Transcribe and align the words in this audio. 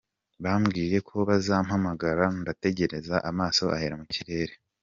Bambwiye 0.43 0.97
ko 1.07 1.15
bazampamagara, 1.29 2.25
ndategereza 2.41 3.15
amaso 3.29 3.63
ahera 3.75 3.95
mu 4.01 4.05
kirere. 4.13 4.53